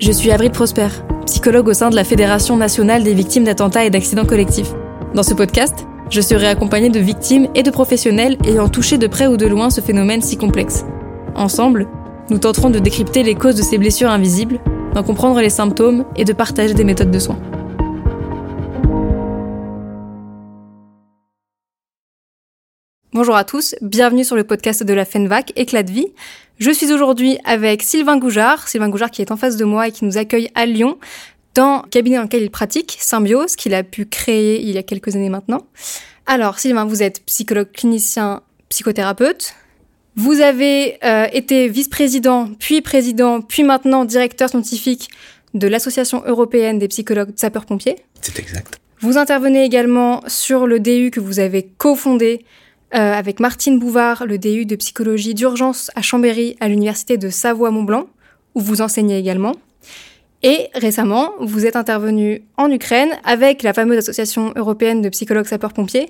[0.00, 0.88] Je suis Avril Prosper,
[1.26, 4.72] psychologue au sein de la Fédération nationale des victimes d'attentats et d'accidents collectifs.
[5.14, 9.26] Dans ce podcast, je serai accompagnée de victimes et de professionnels ayant touché de près
[9.26, 10.86] ou de loin ce phénomène si complexe.
[11.34, 11.86] Ensemble,
[12.30, 14.58] nous tenterons de décrypter les causes de ces blessures invisibles,
[14.94, 17.38] d'en comprendre les symptômes et de partager des méthodes de soins.
[23.12, 26.06] Bonjour à tous, bienvenue sur le podcast de la FENVAC, Éclat de vie.
[26.60, 29.92] Je suis aujourd'hui avec Sylvain Goujard, Sylvain Goujard qui est en face de moi et
[29.92, 30.98] qui nous accueille à Lyon
[31.54, 34.82] dans le cabinet dans lequel il pratique, Symbiose, qu'il a pu créer il y a
[34.82, 35.66] quelques années maintenant.
[36.26, 39.54] Alors Sylvain, vous êtes psychologue clinicien, psychothérapeute.
[40.16, 45.08] Vous avez euh, été vice-président, puis président, puis maintenant directeur scientifique
[45.54, 47.96] de l'Association européenne des psychologues sapeurs-pompiers.
[48.20, 48.78] C'est exact.
[49.00, 52.44] Vous intervenez également sur le DU que vous avez cofondé
[52.94, 58.06] euh, avec Martine Bouvard, le DU de psychologie d'urgence à Chambéry, à l'université de Savoie-Mont-Blanc,
[58.54, 59.54] où vous enseignez également.
[60.42, 66.08] Et récemment, vous êtes intervenu en Ukraine avec la fameuse association européenne de psychologues sapeurs-pompiers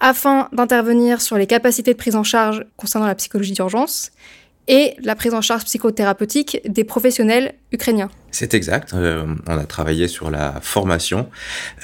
[0.00, 4.10] afin d'intervenir sur les capacités de prise en charge concernant la psychologie d'urgence
[4.68, 8.10] et la prise en charge psychothérapeutique des professionnels ukrainiens.
[8.30, 8.94] C'est exact.
[8.94, 11.28] Euh, on a travaillé sur la formation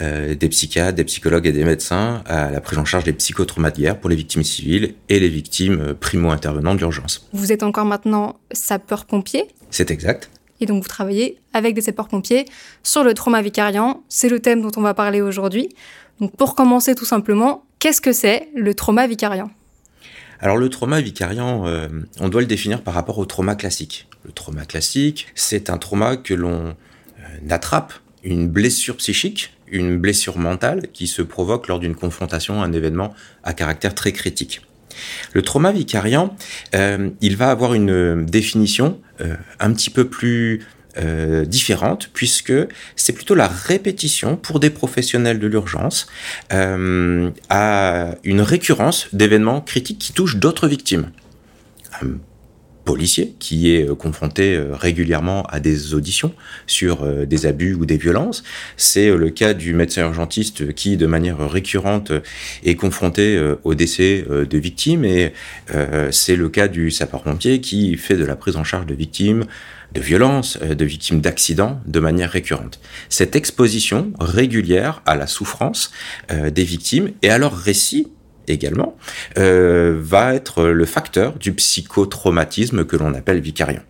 [0.00, 3.70] euh, des psychiatres, des psychologues et des médecins à la prise en charge des psychotraumas
[3.70, 7.28] de guerre pour les victimes civiles et les victimes euh, primo-intervenantes d'urgence.
[7.32, 10.30] Vous êtes encore maintenant sapeur-pompier C'est exact.
[10.60, 12.46] Et donc vous travaillez avec des sapeurs-pompiers
[12.82, 14.02] sur le trauma vicariant.
[14.08, 15.68] C'est le thème dont on va parler aujourd'hui.
[16.20, 19.50] Donc pour commencer tout simplement, qu'est-ce que c'est le trauma vicariant?
[20.40, 21.88] Alors le trauma vicariant, euh,
[22.20, 24.08] on doit le définir par rapport au trauma classique.
[24.24, 27.92] Le trauma classique, c'est un trauma que l'on euh, attrape,
[28.22, 33.14] une blessure psychique, une blessure mentale qui se provoque lors d'une confrontation à un événement
[33.44, 34.62] à caractère très critique.
[35.32, 36.36] Le trauma vicariant,
[36.74, 39.00] euh, il va avoir une définition
[39.60, 40.66] un petit peu plus
[40.98, 42.54] euh, différente puisque
[42.94, 46.06] c'est plutôt la répétition pour des professionnels de l'urgence
[46.54, 51.10] euh, à une récurrence d'événements critiques qui touchent d'autres victimes.
[52.00, 52.12] Un
[52.86, 56.32] policier qui est euh, confronté régulièrement à des auditions
[56.66, 58.42] sur des abus ou des violences.
[58.78, 62.10] C'est le cas du médecin urgentiste qui, de manière récurrente,
[62.64, 65.34] est confronté au décès de victimes et
[66.10, 69.44] c'est le cas du sapeur-pompier qui fait de la prise en charge de victimes
[69.92, 72.80] de violences, euh, de victimes d'accidents de manière récurrente.
[73.08, 75.90] Cette exposition régulière à la souffrance
[76.30, 78.08] euh, des victimes et à leur récit
[78.48, 78.96] également
[79.38, 83.82] euh, va être le facteur du psychotraumatisme que l'on appelle vicariant.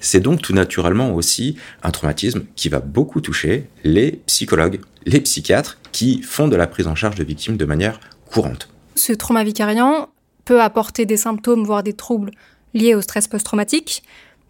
[0.00, 5.78] C'est donc tout naturellement aussi un traumatisme qui va beaucoup toucher les psychologues, les psychiatres
[5.92, 8.68] qui font de la prise en charge de victimes de manière courante.
[8.94, 10.08] Ce trauma vicariant
[10.46, 12.30] peut apporter des symptômes, voire des troubles
[12.72, 14.02] liés au stress post-traumatique,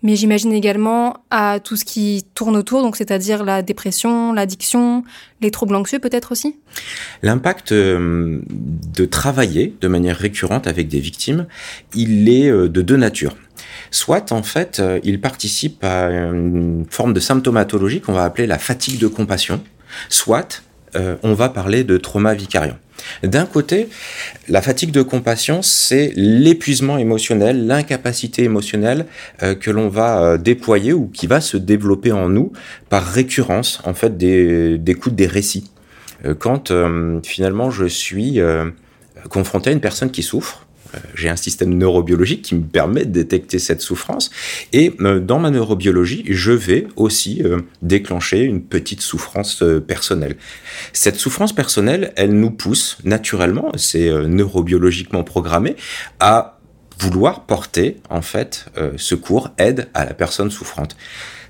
[0.02, 5.04] mais j'imagine également à tout ce qui tourne autour, donc c'est-à-dire la dépression, l'addiction,
[5.40, 6.56] les troubles anxieux peut-être aussi?
[7.22, 11.46] L'impact euh, de travailler de manière récurrente avec des victimes,
[11.94, 13.36] il est euh, de deux natures.
[13.90, 18.58] Soit en fait, euh, il participe à une forme de symptomatologie qu'on va appeler la
[18.58, 19.62] fatigue de compassion,
[20.08, 20.62] soit
[21.22, 22.76] on va parler de trauma vicariant.
[23.22, 23.88] D'un côté,
[24.48, 29.06] la fatigue de compassion, c'est l'épuisement émotionnel, l'incapacité émotionnelle
[29.42, 32.52] euh, que l'on va euh, déployer ou qui va se développer en nous
[32.88, 35.70] par récurrence, en fait, des, d'écoute des récits.
[36.24, 36.72] Euh, quand
[37.24, 38.40] finalement je suis
[39.28, 40.66] confronté à une personne qui souffre,
[41.14, 44.30] j'ai un système neurobiologique qui me permet de détecter cette souffrance.
[44.72, 50.36] Et euh, dans ma neurobiologie, je vais aussi euh, déclencher une petite souffrance personnelle.
[50.92, 55.76] Cette souffrance personnelle, elle nous pousse naturellement, c'est neurobiologiquement programmé,
[56.18, 56.59] à
[57.00, 58.66] vouloir porter en fait
[58.96, 60.96] secours, aide à la personne souffrante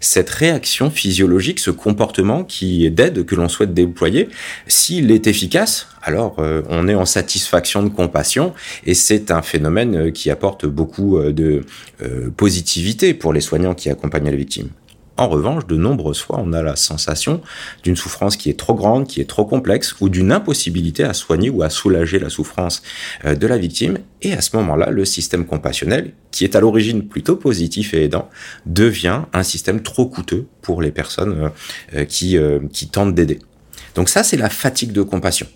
[0.01, 4.29] cette réaction physiologique, ce comportement qui d'aide que l'on souhaite déployer,
[4.67, 8.55] s'il est efficace, alors euh, on est en satisfaction de compassion
[8.87, 11.65] et c'est un phénomène euh, qui apporte beaucoup euh, de
[12.37, 14.71] positivité pour les soignants qui accompagnent la victime.
[15.21, 17.43] En revanche, de nombreuses fois, on a la sensation
[17.83, 21.51] d'une souffrance qui est trop grande, qui est trop complexe, ou d'une impossibilité à soigner
[21.51, 22.83] ou à soulager la souffrance
[23.27, 23.99] euh, de la victime.
[24.23, 28.31] Et à ce moment-là, le système compassionnel, qui est à l'origine plutôt positif et aidant,
[28.65, 31.51] devient un système trop coûteux pour les personnes
[31.95, 33.41] euh, euh, qui tentent d'aider.
[33.97, 35.47] Donc ça, c'est la fatigue de compassion.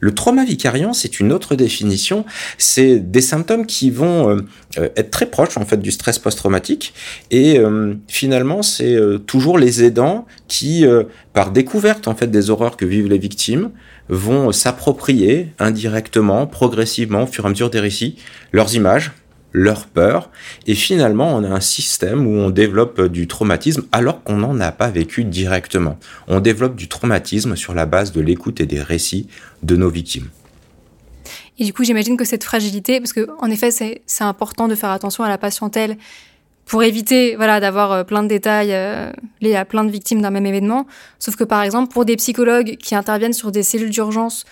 [0.00, 2.24] Le trauma vicariant, c'est une autre définition.
[2.58, 4.36] C'est des symptômes qui vont euh,
[4.78, 6.94] euh, être très proches en fait du stress post-traumatique
[7.30, 8.96] et euh, finalement c'est
[9.26, 10.84] toujours les aidants qui,
[11.32, 13.70] par découverte en fait des horreurs que vivent les victimes,
[14.08, 18.16] vont s'approprier indirectement, progressivement, au fur et à mesure des récits,
[18.52, 19.12] leurs images,
[19.52, 20.30] leur peur,
[20.66, 24.72] et finalement on a un système où on développe du traumatisme alors qu'on n'en a
[24.72, 25.98] pas vécu directement.
[26.28, 29.28] On développe du traumatisme sur la base de l'écoute et des récits
[29.62, 30.28] de nos victimes.
[31.58, 34.90] Et du coup, j'imagine que cette fragilité, parce que en effet, c'est important de faire
[34.90, 35.98] attention à la patientèle
[36.64, 39.10] pour éviter voilà d'avoir euh, plein de détails euh,
[39.40, 40.86] liés à plein de victimes d'un même événement.
[41.18, 44.44] Sauf que par exemple, pour des psychologues qui interviennent sur des cellules d'urgence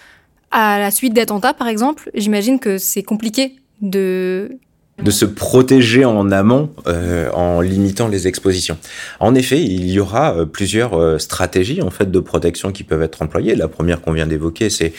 [0.50, 4.59] à la suite d'attentats, par exemple, j'imagine que c'est compliqué de
[5.03, 8.79] de se protéger en amont euh, en limitant les expositions.
[9.21, 13.03] En effet, il y aura euh, plusieurs euh, stratégies en fait de protection qui peuvent
[13.03, 13.55] être employées.
[13.55, 14.93] La première qu'on vient d'évoquer, c'est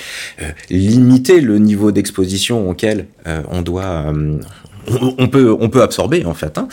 [0.70, 4.14] limiter le niveau d'exposition auquel on doit
[5.18, 6.58] on peut, on peut absorber en fait.
[6.58, 6.68] Hein.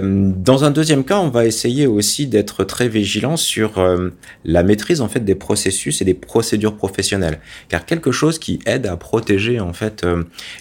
[0.00, 3.72] dans un deuxième cas, on va essayer aussi d'être très vigilant sur
[4.44, 8.86] la maîtrise en fait des processus et des procédures professionnelles, car quelque chose qui aide
[8.86, 10.06] à protéger en fait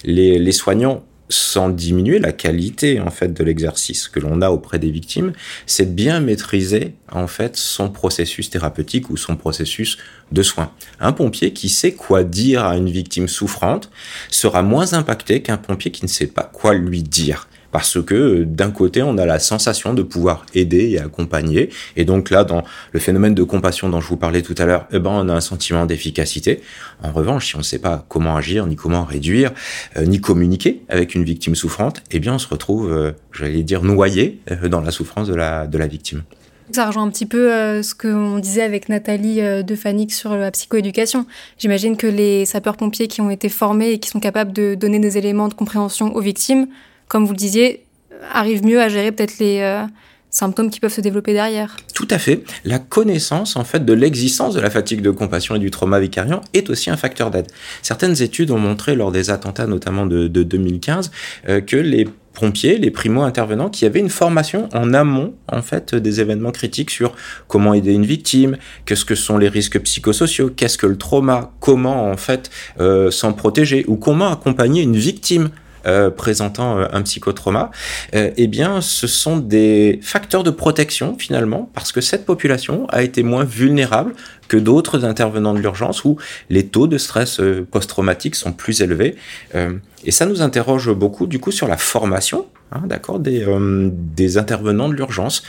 [0.03, 4.79] les, les soignants sans diminuer la qualité en fait de l'exercice que l'on a auprès
[4.79, 5.33] des victimes,
[5.65, 9.97] c'est de bien maîtriser en fait son processus thérapeutique ou son processus
[10.31, 10.71] de soins.
[10.99, 13.89] Un pompier qui sait quoi dire à une victime souffrante
[14.29, 18.71] sera moins impacté qu'un pompier qui ne sait pas quoi lui dire parce que d'un
[18.71, 21.69] côté, on a la sensation de pouvoir aider et accompagner.
[21.95, 24.87] Et donc là, dans le phénomène de compassion dont je vous parlais tout à l'heure,
[24.91, 26.61] eh ben, on a un sentiment d'efficacité.
[27.03, 29.51] En revanche, si on ne sait pas comment agir, ni comment réduire,
[29.97, 33.83] euh, ni communiquer avec une victime souffrante, eh bien, on se retrouve, euh, j'allais dire,
[33.83, 36.23] noyé euh, dans la souffrance de la, de la victime.
[36.71, 37.49] Ça rejoint un petit peu
[37.83, 41.25] ce qu'on disait avec Nathalie de Fanix sur la psychoéducation.
[41.57, 45.17] J'imagine que les sapeurs-pompiers qui ont été formés et qui sont capables de donner des
[45.17, 46.67] éléments de compréhension aux victimes
[47.11, 47.83] comme vous le disiez,
[48.31, 49.83] arrive mieux à gérer peut-être les euh,
[50.29, 51.75] symptômes qui peuvent se développer derrière.
[51.93, 52.41] Tout à fait.
[52.63, 56.39] La connaissance en fait de l'existence de la fatigue de compassion et du trauma vicariant
[56.53, 57.47] est aussi un facteur d'aide.
[57.81, 61.11] Certaines études ont montré lors des attentats notamment de, 2015
[61.49, 66.21] euh, que les pompiers, les primo-intervenants qui avaient une formation en amont en fait des
[66.21, 67.13] événements critiques sur
[67.49, 68.55] comment aider une victime,
[68.85, 72.49] qu'est-ce que sont les risques psychosociaux, qu'est-ce que le trauma, comment en fait
[72.79, 75.49] euh, s'en protéger ou comment accompagner une victime
[75.85, 77.71] euh, présentant euh, un psychotrauma,
[78.13, 83.01] euh, eh bien, ce sont des facteurs de protection finalement, parce que cette population a
[83.01, 84.13] été moins vulnérable
[84.47, 86.17] que d'autres intervenants de l'urgence où
[86.49, 87.41] les taux de stress
[87.71, 89.15] post-traumatique sont plus élevés.
[89.53, 93.45] et ça nous interroge beaucoup du coup sur la formation, hein, d'accord, des,
[93.79, 95.43] des intervenants de l'urgence.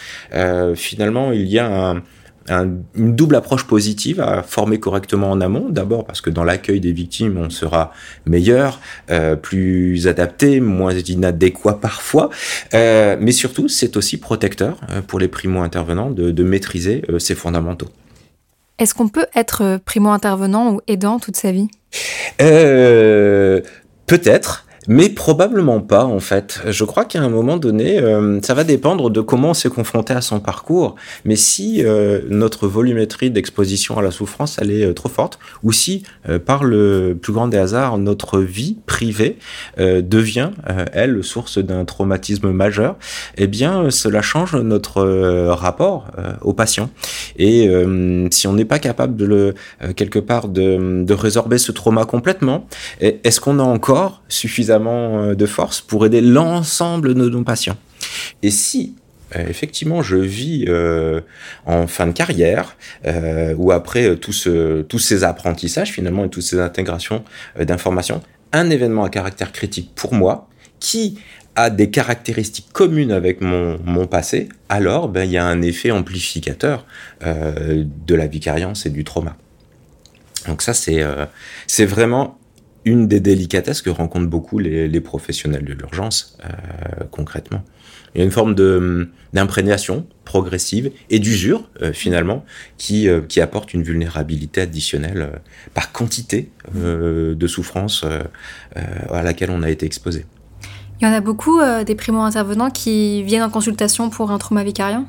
[0.76, 2.02] finalement, il y a un
[2.48, 5.68] une double approche positive à former correctement en amont.
[5.68, 7.92] D'abord parce que dans l'accueil des victimes, on sera
[8.26, 8.80] meilleur,
[9.10, 12.30] euh, plus adapté, moins inadéquat parfois.
[12.74, 17.88] Euh, mais surtout, c'est aussi protecteur euh, pour les primo-intervenants de, de maîtriser ces fondamentaux.
[18.78, 21.68] Est-ce qu'on peut être primo-intervenant ou aidant toute sa vie?
[24.06, 24.66] Peut-être.
[24.88, 26.60] Mais probablement pas, en fait.
[26.68, 30.12] Je crois qu'à un moment donné, euh, ça va dépendre de comment on s'est confronté
[30.12, 30.96] à son parcours.
[31.24, 35.70] Mais si euh, notre volumétrie d'exposition à la souffrance, elle est euh, trop forte, ou
[35.72, 36.02] si,
[36.46, 39.38] par le plus grand des hasards, notre vie privée
[39.78, 40.50] devient,
[40.92, 42.96] elle, source d'un traumatisme majeur,
[43.36, 45.02] eh bien, cela change notre
[45.48, 46.10] rapport
[46.42, 46.90] au patient.
[47.36, 47.68] Et
[48.30, 49.54] si on n'est pas capable de le,
[49.96, 52.66] quelque part, de, de résorber ce trauma complètement,
[53.00, 57.76] est-ce qu'on a encore suffisamment euh, de force pour aider l'ensemble de nos patients.
[58.42, 58.94] Et si
[59.36, 61.20] euh, effectivement, je vis euh,
[61.66, 62.76] en fin de carrière,
[63.56, 67.24] ou après tous ces apprentissages finalement et toutes ces intégrations
[67.58, 68.20] d'informations,
[68.52, 70.48] un événement à caractère critique pour moi,
[70.80, 71.18] qui
[71.54, 75.90] a des caractéristiques communes avec mon, mon passé, alors ben, il y a un effet
[75.90, 76.86] amplificateur
[77.22, 79.36] de la vicariance et du trauma.
[80.46, 81.02] Donc ça, c'est
[81.66, 82.38] c'est vraiment
[82.84, 87.62] une des délicatesses que rencontrent beaucoup les, professionnels de l'urgence, euh, concrètement.
[88.14, 88.54] Il y a une forme
[89.32, 92.44] d'imprégnation progressive et d'usure, euh, finalement,
[92.76, 95.40] qui, euh, qui apporte une vulnérabilité additionnelle
[95.74, 98.04] par quantité de souffrance
[98.74, 100.26] à laquelle on a été exposé.
[101.00, 105.06] Il y en a beaucoup des primo-intervenants qui viennent en consultation pour un trauma vicarien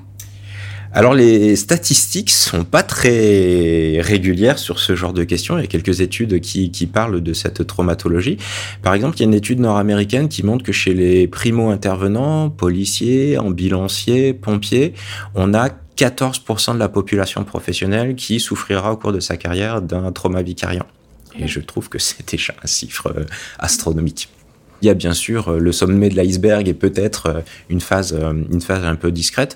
[0.93, 5.57] alors les statistiques sont pas très régulières sur ce genre de questions.
[5.57, 8.37] Il y a quelques études qui, parlent de cette traumatologie.
[8.83, 13.39] Par exemple, il y a une étude nord-américaine qui montre que chez les primo-intervenants, policiers,
[13.39, 14.93] ambulanciers, pompiers,
[15.33, 20.11] on a 14% de la population professionnelle qui souffrira au cours de sa carrière d'un
[20.11, 20.85] trauma vicariant.
[21.39, 23.25] Et je trouve que c'est déjà un chiffre euh,
[23.57, 24.29] astronomique.
[24.83, 28.13] Il y a bien sûr euh, le sommet de l'iceberg et peut-être euh, une phase,
[28.51, 29.55] une phase un peu discrète.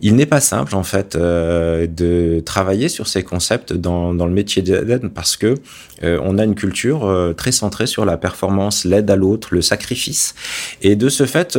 [0.00, 4.62] Il n'est pas simple en fait de travailler sur ces concepts dans, dans le métier
[4.62, 5.56] d'aide parce que
[6.02, 10.34] on a une culture très centrée sur la performance, l'aide à l'autre, le sacrifice.
[10.80, 11.58] Et de ce fait,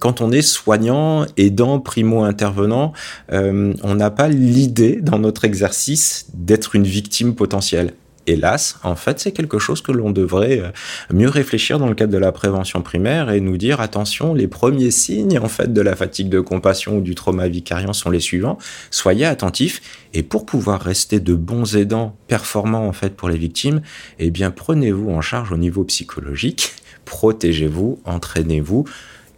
[0.00, 2.92] quand on est soignant, aidant, primo-intervenant,
[3.30, 7.92] on n'a pas l'idée dans notre exercice d'être une victime potentielle
[8.28, 10.70] hélas, en fait, c'est quelque chose que l'on devrait euh,
[11.12, 14.90] mieux réfléchir dans le cadre de la prévention primaire et nous dire attention, les premiers
[14.90, 18.58] signes en fait de la fatigue de compassion ou du trauma vicariant sont les suivants.
[18.90, 19.80] Soyez attentifs
[20.14, 23.82] et pour pouvoir rester de bons aidants performants en fait pour les victimes,
[24.18, 28.84] eh prenez-vous en charge au niveau psychologique, protégez-vous, entraînez-vous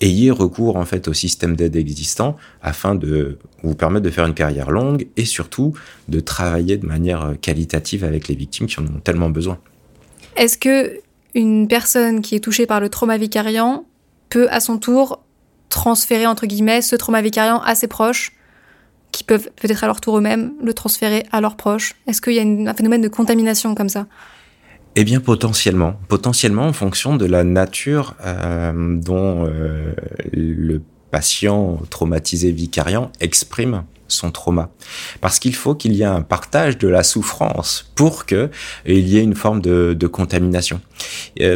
[0.00, 4.34] ayez recours en fait au système d'aide existant afin de vous permettre de faire une
[4.34, 5.74] carrière longue et surtout
[6.08, 9.58] de travailler de manière qualitative avec les victimes qui en ont tellement besoin.
[10.36, 11.00] Est-ce que
[11.34, 13.84] une personne qui est touchée par le trauma vicariant
[14.30, 15.22] peut à son tour
[15.68, 18.32] transférer entre guillemets ce trauma vicariant à ses proches
[19.12, 21.94] qui peuvent peut-être à leur tour eux-mêmes le transférer à leurs proches?
[22.06, 24.06] Est-ce qu'il y a un phénomène de contamination comme ça?
[24.96, 25.94] Eh bien, potentiellement.
[26.08, 29.92] Potentiellement en fonction de la nature euh, dont euh,
[30.32, 34.70] le patient traumatisé vicariant exprime son trauma.
[35.20, 38.48] Parce qu'il faut qu'il y ait un partage de la souffrance pour qu'il
[38.86, 40.80] y ait une forme de, contamination.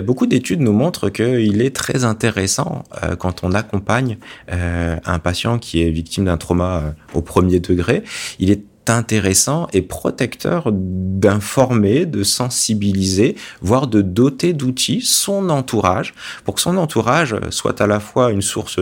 [0.05, 5.83] beaucoup d'études nous montrent qu'il est très intéressant euh, quand on accompagne un patient qui
[5.83, 8.05] est victime d'un trauma au premier degré,
[8.39, 16.15] il est intéressant et protecteur d'informer, de sensibiliser, voire de doter d'outils son entourage
[16.45, 18.79] pour que son entourage soit à la fois une source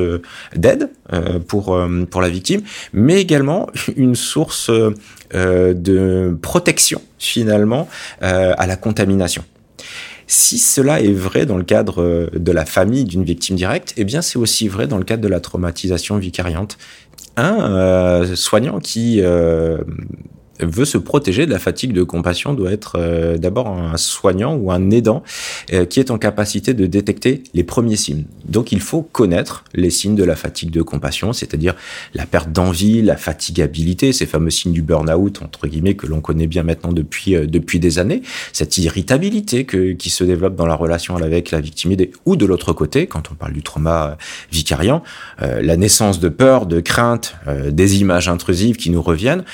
[0.55, 7.89] d'aide euh, pour, euh, pour la victime, mais également une source euh, de protection finalement
[8.21, 9.45] à la contamination.
[10.27, 14.23] Si cela est vrai dans le cadre de la famille d'une victime directe, eh bien
[14.23, 16.79] c'est aussi vrai dans le cadre de la traumatisation vicariante
[17.37, 19.79] un euh, soignant qui euh,
[20.61, 24.71] veut se protéger de la fatigue de compassion doit être euh, d'abord un soignant ou
[24.71, 25.23] un aidant
[25.73, 28.25] euh, qui est en capacité de détecter les premiers signes.
[28.45, 31.75] Donc il faut connaître les signes de la fatigue de compassion, c'est-à-dire
[32.15, 36.47] la perte d'envie, la fatigabilité, ces fameux signes du burn-out entre guillemets que l'on connaît
[36.47, 41.17] bien maintenant depuis euh, depuis des années, cette irritabilité qui se développe dans la relation
[41.17, 44.17] avec la victime ou de l'autre côté quand on parle du trauma
[44.51, 45.03] vicariant,
[45.41, 47.35] la naissance de peur, de crainte,
[47.69, 49.45] des images intrusives qui nous reviennent.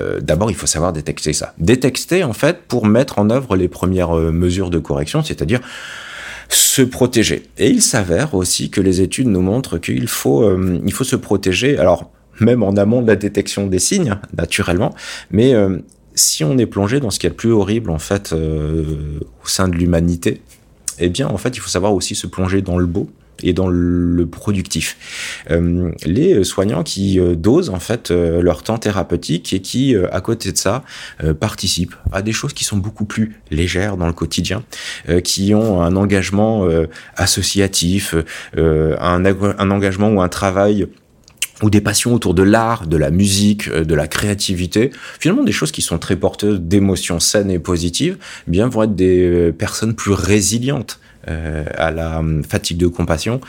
[0.00, 1.54] Euh, d'abord, il faut savoir détecter ça.
[1.58, 5.60] Détecter, en fait, pour mettre en œuvre les premières euh, mesures de correction, c'est-à-dire
[6.48, 7.44] se protéger.
[7.58, 11.16] Et il s'avère aussi que les études nous montrent qu'il faut, euh, il faut se
[11.16, 14.94] protéger, alors même en amont de la détection des signes, naturellement,
[15.30, 15.52] mais
[16.14, 19.68] si on est plongé dans ce qui est le plus horrible, en fait, au sein
[19.68, 20.40] de l'humanité,
[20.98, 23.10] eh bien, en fait, il faut savoir aussi se plonger dans le beau,
[23.42, 24.96] et dans le productif.
[25.50, 30.20] Euh, les soignants qui euh, dosent en fait euh, leur temps thérapeutique et qui, à
[30.20, 30.82] côté de ça,
[31.38, 34.62] participent à des choses qui sont beaucoup plus légères dans le quotidien,
[35.24, 36.68] qui ont un engagement
[37.16, 38.14] associatif,
[38.56, 40.86] un, un engagement ou un travail
[41.62, 45.72] ou des passions autour de l'art, de la musique, de la créativité, finalement des choses
[45.72, 48.16] qui sont très porteuses d'émotions saines et positives,
[48.46, 53.40] bien vont être des personnes plus résilientes euh, à la hum, fatigue de compassion.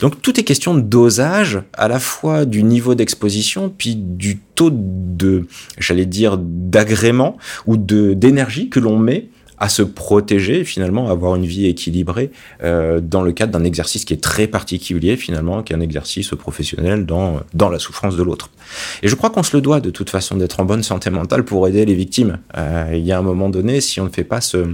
[0.00, 4.70] Donc tout est question de dosage, à la fois du niveau d'exposition, puis du taux
[4.70, 5.46] de,
[5.78, 9.28] j'allais dire, d'agrément ou de d'énergie que l'on met
[9.64, 12.30] à se protéger finalement avoir une vie équilibrée
[12.62, 16.28] euh, dans le cadre d'un exercice qui est très particulier finalement, qui est un exercice
[16.38, 18.50] professionnel dans, dans la souffrance de l'autre.
[19.02, 21.46] Et je crois qu'on se le doit de toute façon d'être en bonne santé mentale
[21.46, 22.40] pour aider les victimes.
[22.58, 24.66] Euh, il y a un moment donné, si on ne fait pas ce,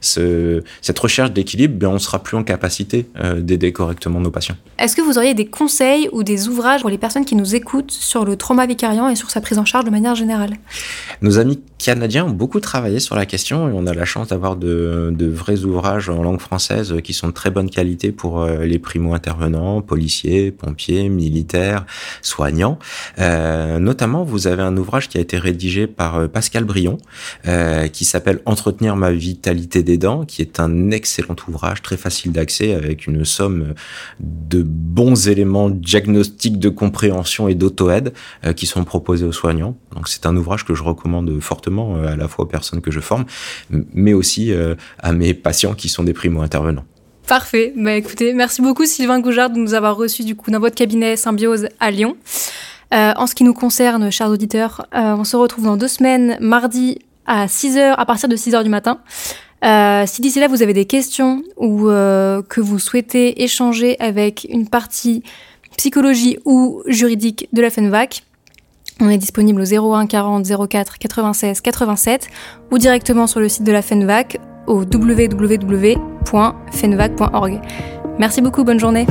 [0.00, 4.56] ce, cette recherche d'équilibre, bien on sera plus en capacité euh, d'aider correctement nos patients.
[4.78, 7.90] Est-ce que vous auriez des conseils ou des ouvrages pour les personnes qui nous écoutent
[7.90, 10.54] sur le trauma vicariant et sur sa prise en charge de manière générale?
[11.20, 14.37] Nos amis canadiens ont beaucoup travaillé sur la question et on a la chance d'avoir
[14.56, 18.64] de, de, vrais ouvrages en langue française qui sont de très bonne qualité pour euh,
[18.64, 21.84] les primo-intervenants, policiers, pompiers, militaires,
[22.22, 22.78] soignants.
[23.18, 26.98] Euh, notamment, vous avez un ouvrage qui a été rédigé par euh, Pascal Brion,
[27.92, 32.74] qui s'appelle Entretenir ma vitalité des dents, qui est un excellent ouvrage, très facile d'accès,
[32.74, 33.74] avec une somme
[34.20, 38.12] de bons éléments diagnostiques de compréhension et d'auto-aide
[38.56, 39.76] qui sont proposés aux soignants.
[39.94, 43.00] Donc c'est un ouvrage que je recommande fortement à la fois aux personnes que je
[43.00, 43.24] forme,
[43.70, 44.52] mais aussi
[44.98, 46.84] à mes patients qui sont des primo-intervenants.
[47.28, 47.74] Parfait.
[47.76, 51.14] Bah écoutez, merci beaucoup Sylvain Goujard de nous avoir reçus du coup dans votre cabinet
[51.14, 52.16] Symbiose à Lyon.
[52.94, 56.38] Euh, en ce qui nous concerne, chers auditeurs, euh, on se retrouve dans deux semaines,
[56.40, 59.00] mardi à 6h, à partir de 6h du matin.
[59.62, 64.66] Euh, si d'ici là vous avez des questions ou que vous souhaitez échanger avec une
[64.66, 65.22] partie
[65.76, 68.22] psychologie ou juridique de la FENVAC,
[69.00, 72.28] on est disponible au 01 40 04 96 87
[72.70, 77.60] ou directement sur le site de la FENVAC au www.fenvac.org.
[78.18, 79.06] Merci beaucoup, bonne journée.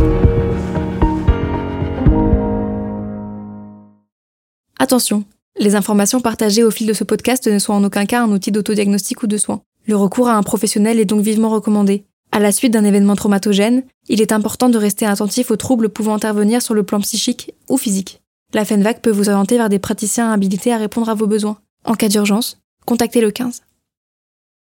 [4.79, 5.23] Attention,
[5.57, 8.51] les informations partagées au fil de ce podcast ne sont en aucun cas un outil
[8.51, 9.61] d'autodiagnostic ou de soins.
[9.87, 12.03] Le recours à un professionnel est donc vivement recommandé.
[12.31, 16.13] À la suite d'un événement traumatogène, il est important de rester attentif aux troubles pouvant
[16.13, 18.21] intervenir sur le plan psychique ou physique.
[18.53, 21.57] La FENVAC peut vous orienter vers des praticiens habilités à répondre à vos besoins.
[21.83, 23.61] En cas d'urgence, contactez le 15.